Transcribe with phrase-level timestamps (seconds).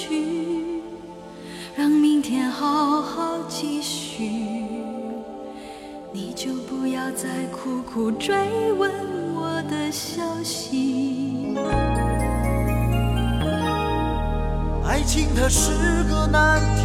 [0.00, 0.80] 去，
[1.76, 4.64] 让明天好好继续。
[6.12, 8.90] 你就不要再苦苦追问
[9.34, 11.54] 我的消息。
[14.86, 16.82] 爱情它是个难题，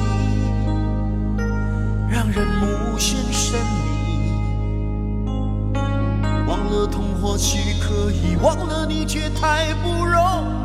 [2.10, 3.64] 让人目眩神迷。
[6.48, 10.22] 忘了痛或许可以，忘了你却太不容
[10.62, 10.65] 易。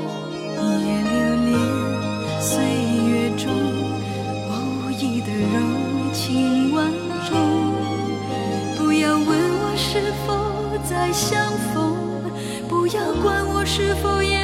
[13.73, 14.40] 是否也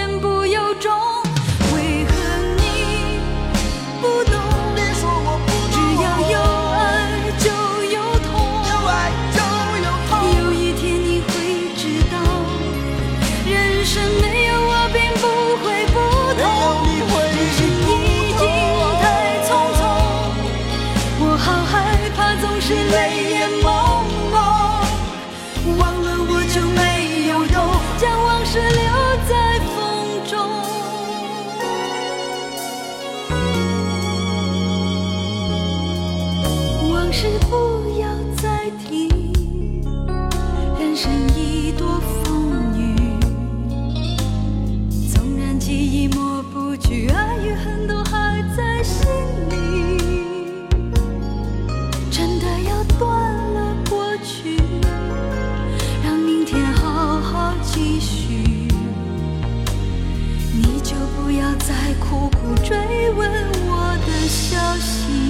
[61.67, 62.78] 在苦苦追
[63.11, 63.30] 问
[63.67, 65.27] 我的消息。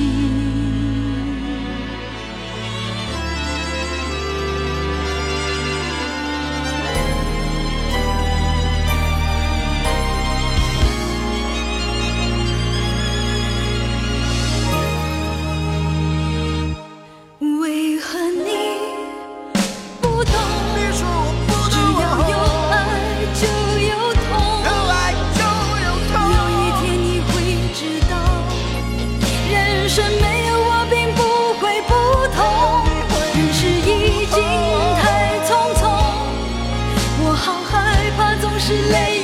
[38.86, 39.16] late.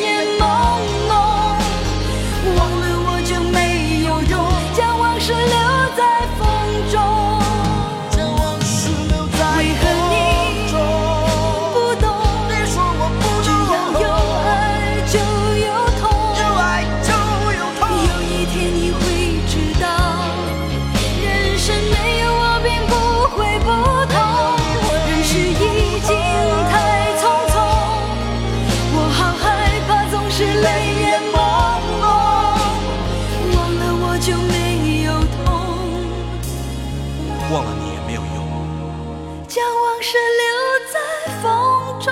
[39.94, 40.50] 往事留
[40.92, 40.98] 在
[41.44, 41.52] 风
[42.00, 42.12] 中。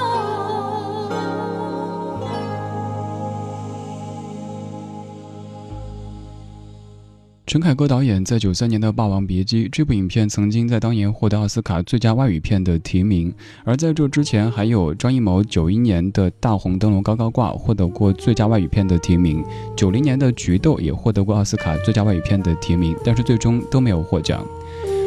[7.48, 13.34] 陈凯歌导演在九三年的《霸王别姬》这部影片曾经在当年获得奥斯卡最佳外语片的提名，
[13.66, 19.44] 而在这之前还有张艺谋九一年的《大红灯笼高高挂》获得过最佳外语片的提名，
[19.76, 24.46] 九零年的《菊豆》也获得过奥斯卡最佳外语片的提名，但是最终都没有获奖。《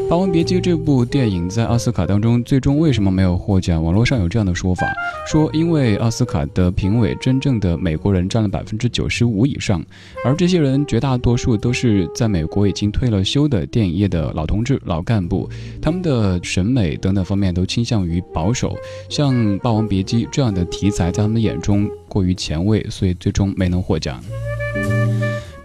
[0.09, 3.83] 霸王别姬》这部电影在奥斯卡当中最终为什么没有获奖？
[3.83, 4.87] 网络上有这样的说法，
[5.27, 9.83] 说因为奥斯卡的评委真正的美国人占了百分之九十五以上，
[10.25, 15.49] 而这些人绝大多数都是在美国已经退了休的电影业的老同志、老干部，
[15.81, 18.77] 他们的审美等等方面都倾向于保守，
[19.09, 24.23] 像《霸王别姬》这样的题材在他们眼中过于前卫，所以最终没能获奖。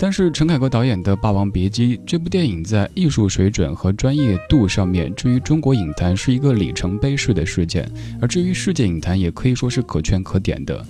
[0.01, 7.86] 但是陈凯歌导演的《霸王别姬》这部电影在艺术水准和专业度上面，至于中国影坛是一个里程碑式的事件，
[8.22, 10.86] 而至于世界影坛也可以说是可圈可点的。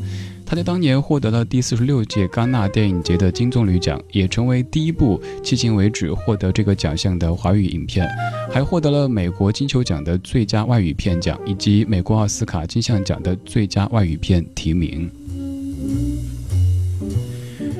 [0.46, 8.08] 他在当年获得了第四十六届戛纳电影节的金棕榈奖，也成为第一部迄今为止获得这个奖项的华语影片，
[8.52, 15.10] 还获得了美国金球奖的最佳外语片奖以及美国奥斯卡金像奖的最佳外语片提名。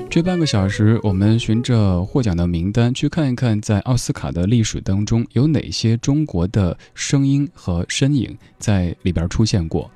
[0.10, 9.90] 这半个小时，我们循着获奖的名单去看一看，在奥斯卡的历史当中有哪些中国的声音和身影在里边出现过。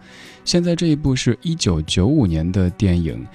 [0.46, 3.26] 现在这一部是一九九五年的电影，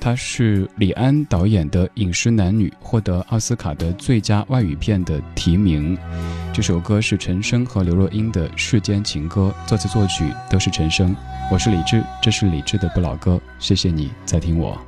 [0.00, 5.98] 它是李安导演的《饮食男女》，获得奥斯卡的最佳外语片的提名。
[6.52, 11.16] 这首歌是陈升和刘若英的《世间情歌》，作词作曲都是陈升。
[11.50, 14.80] 我是李志，这是李志的不老歌，谢谢你在听我。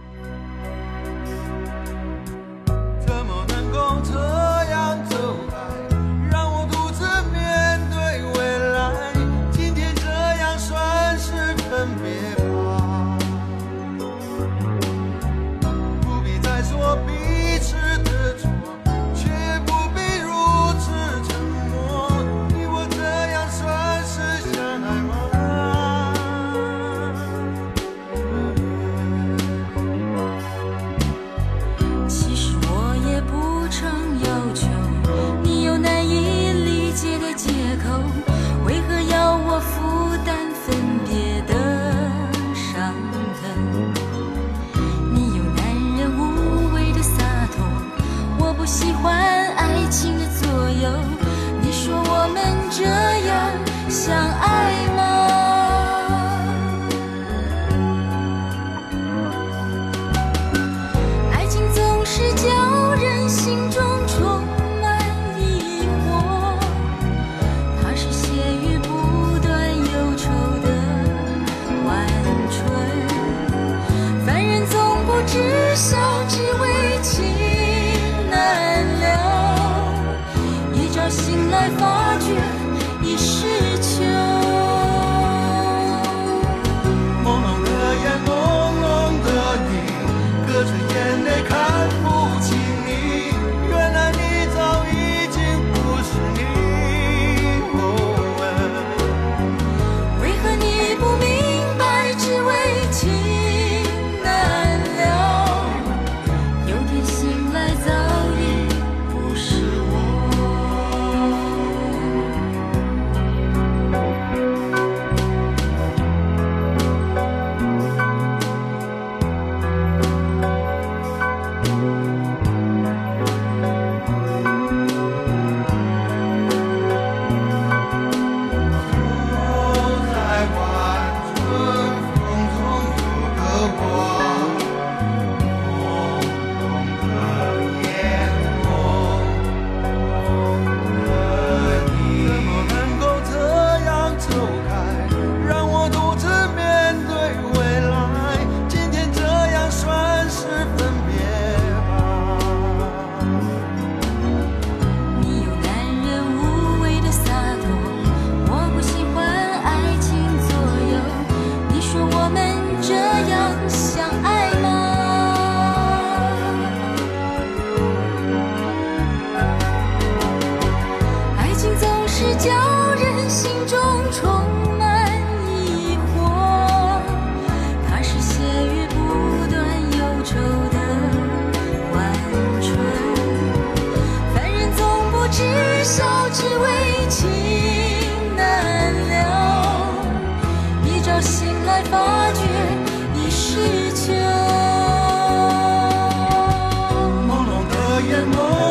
[198.11, 198.70] 的梦。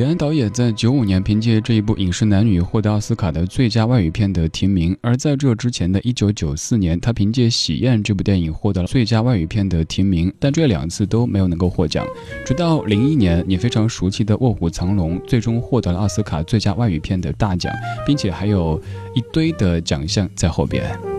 [0.00, 12.02] 李安导演在九五年凭借这一部《饮食男女》获得奥斯卡的最佳外语片的提名，而在这之前的一九九四年，他凭借《喜宴》这部电影获得了最佳外语片的提名，但这两次都没有能够获奖。
[12.46, 17.70] 直到零一年，你非常熟悉的《卧虎藏龙》最终获得了奥斯卡最佳外语片的大奖，
[18.06, 18.80] 并且还有
[19.14, 21.09] 一堆的奖项在后边。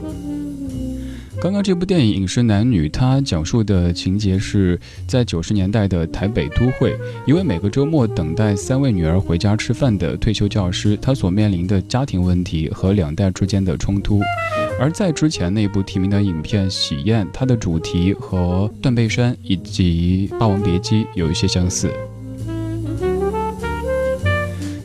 [1.42, 6.96] 刚刚这部电影《饮食男女》，它讲述的情节是在九十年代的台北都会，
[7.26, 14.22] 一位每个周末等待三位女儿回家吃饭的退休教师，他所面临的家庭问题和两代之间的冲突。
[14.80, 21.92] 而在之前那部提名的影片《喜宴》，它的主题和《断背山》以及《霸王别姬》有一些相似。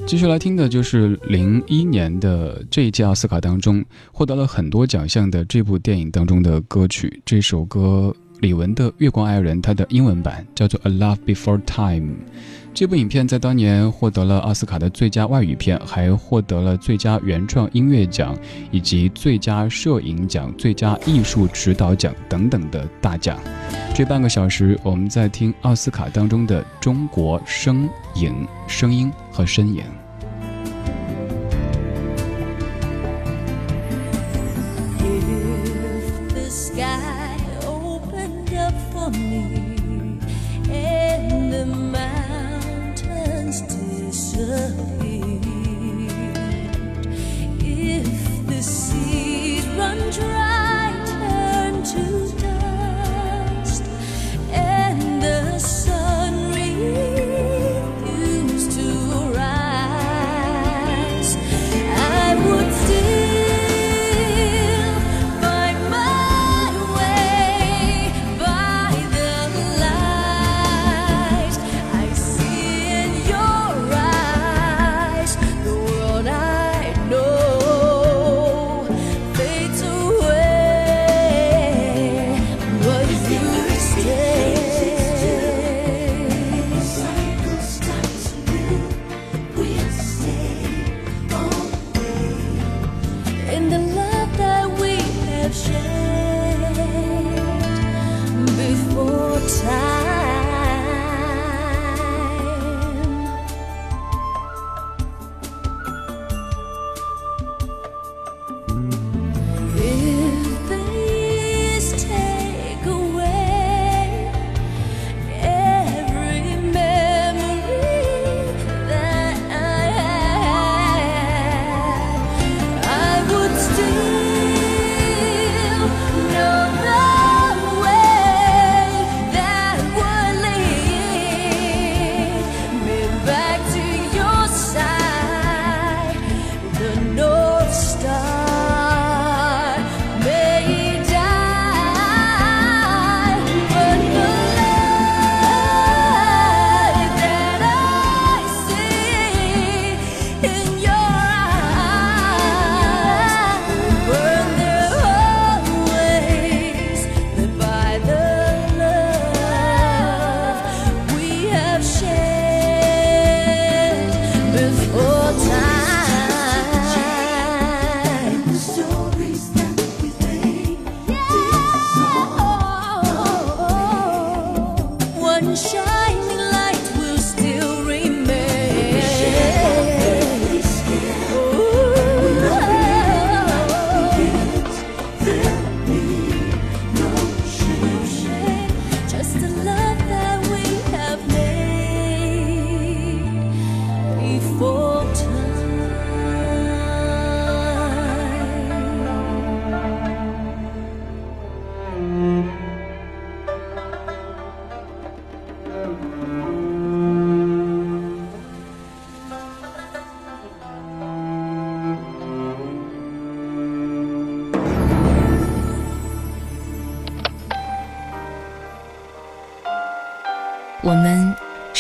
[0.06, 7.20] 继续来听的就是零一年的这一届奥斯卡当中获得了很多奖项的这部电影当中的歌曲。
[7.24, 12.14] 这首歌李玟的《月光爱人》，它的英文版叫做《A Love Before Time》。
[12.76, 18.36] 这部影片在当年获得了奥斯卡的最佳外语片，还获得了最佳原创音乐奖，
[18.70, 23.38] 以及最佳摄影奖、最佳艺术指导奖等等的大奖。
[23.94, 29.82] 这半个小时，我们在听奥斯卡当中的中国声影、声音和身影。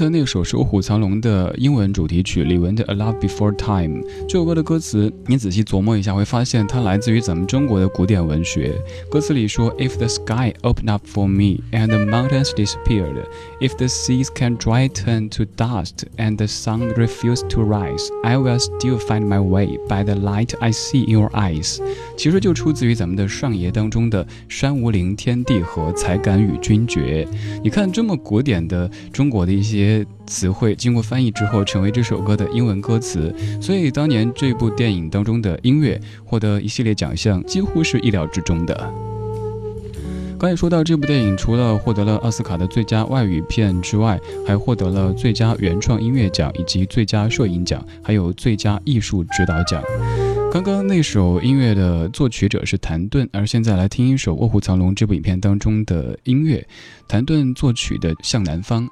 [0.00, 4.02] 才那首是卧虎藏龙的英文主题曲李玟的《A Love Before Time》。
[4.26, 8.72] 这首歌的歌词，你仔细琢磨一下，会发现它来自于咱们中国的古典文学。
[9.10, 13.26] 歌词里说：“If the sky opened up for me and the mountains disappeared,
[13.60, 18.38] if the seas can dry turn to dust and the sun refuse to rise, I
[18.38, 21.78] will still find my way by the light I see in your eyes。”
[22.16, 27.28] 其实就出自于咱们的上爷当中的“山无陵，天地合，才敢与君绝”。
[27.62, 29.89] 你看这么古典的中国的一些。
[30.26, 33.34] 词汇经过翻译之后，成为这首歌的英文歌词。
[33.60, 38.92] 所以当年这部电影当中的音乐获得一系列奖项，几乎是意料之中的。
[40.38, 49.82] 刚才说到这部电影，除了获得了奥斯卡的最佳外语片之外，还获得了最佳原创音乐奖以及最佳摄影奖，还有最佳艺术指导奖。
[50.50, 56.66] 刚刚那首音乐的作曲者是谭盾，而现在来听一首《卧虎藏龙》这部影片当中的音乐，
[57.06, 58.84] 谭盾作曲的《向南方》。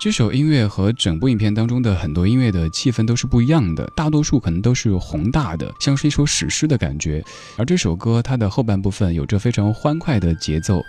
[0.00, 7.22] 这首音乐和整部影片当中的很多音乐的气氛都是不一样的，大多数可能都是宏大的，像是一首史诗的感觉。
[7.58, 10.82] 而这首歌它的后半部分有着非常欢快的节奏，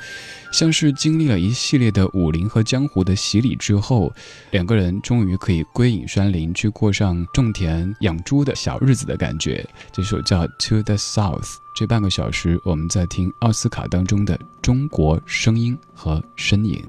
[0.53, 4.13] 像是经历了一系列的武林和江湖的洗礼之后，
[4.51, 9.67] 两个人终于可以归隐山林，去过上种田养猪的小日子的感觉。
[9.91, 11.41] 这首叫《To the South》，
[11.75, 16.81] 这半个小时我们在听奥斯卡当中的中国声音和身影。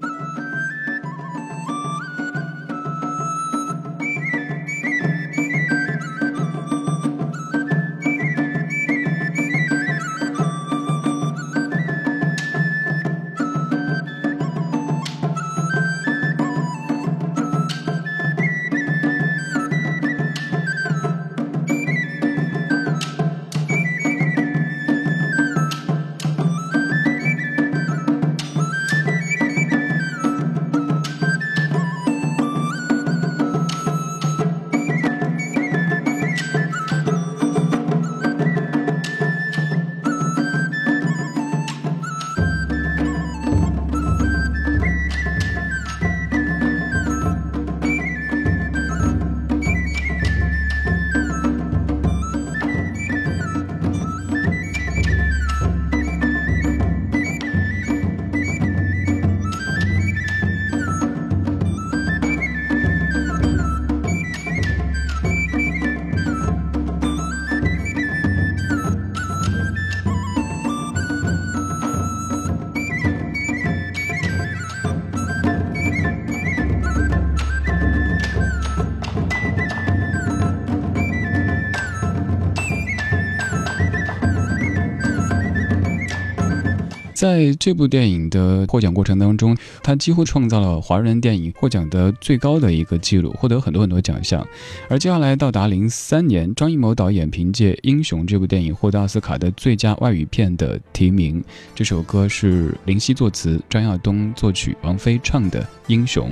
[87.23, 94.45] 在这部电影的获奖过程当中，他几乎创造了华人电影获奖的最高的一个记录，获得很多很多奖项。
[94.89, 101.41] 而接下来到达零三年，张艺谋导演凭借《英雄》这部电影获得奥斯卡的最佳外语片的提名。
[101.77, 106.29] 这首歌是林夕作词，张亚东作曲，王菲唱的《英雄》。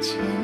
[0.00, 0.37] 前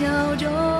[0.00, 0.79] 着自